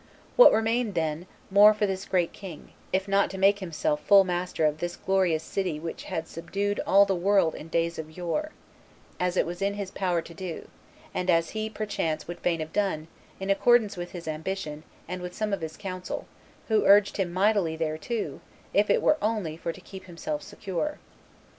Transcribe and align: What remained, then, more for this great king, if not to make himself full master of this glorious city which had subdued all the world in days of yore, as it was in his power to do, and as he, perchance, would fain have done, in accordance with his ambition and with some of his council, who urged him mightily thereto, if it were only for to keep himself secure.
What 0.35 0.51
remained, 0.51 0.95
then, 0.95 1.27
more 1.51 1.75
for 1.75 1.85
this 1.85 2.05
great 2.05 2.33
king, 2.33 2.71
if 2.91 3.07
not 3.07 3.29
to 3.29 3.37
make 3.37 3.59
himself 3.59 4.01
full 4.01 4.23
master 4.23 4.65
of 4.65 4.79
this 4.79 4.95
glorious 4.97 5.43
city 5.43 5.79
which 5.79 6.05
had 6.05 6.27
subdued 6.27 6.79
all 6.87 7.05
the 7.05 7.13
world 7.13 7.53
in 7.53 7.67
days 7.67 7.99
of 7.99 8.17
yore, 8.17 8.49
as 9.19 9.37
it 9.37 9.45
was 9.45 9.61
in 9.61 9.75
his 9.75 9.91
power 9.91 10.23
to 10.23 10.33
do, 10.33 10.67
and 11.13 11.29
as 11.29 11.51
he, 11.51 11.69
perchance, 11.69 12.27
would 12.27 12.39
fain 12.39 12.61
have 12.61 12.73
done, 12.73 13.09
in 13.39 13.51
accordance 13.51 13.95
with 13.95 14.09
his 14.09 14.27
ambition 14.27 14.81
and 15.07 15.21
with 15.21 15.35
some 15.35 15.53
of 15.53 15.61
his 15.61 15.77
council, 15.77 16.25
who 16.67 16.83
urged 16.85 17.17
him 17.17 17.31
mightily 17.31 17.75
thereto, 17.77 18.39
if 18.73 18.89
it 18.89 19.03
were 19.03 19.17
only 19.21 19.55
for 19.55 19.71
to 19.71 19.79
keep 19.81 20.05
himself 20.05 20.41
secure. 20.41 20.97